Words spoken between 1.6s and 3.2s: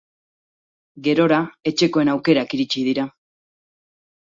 etxekoen aukerak iritsi dira.